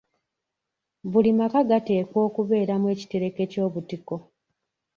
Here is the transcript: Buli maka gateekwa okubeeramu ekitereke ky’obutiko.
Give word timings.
Buli 1.11 1.31
maka 1.39 1.59
gateekwa 1.69 2.19
okubeeramu 2.27 2.85
ekitereke 2.93 3.43
ky’obutiko. 3.51 4.15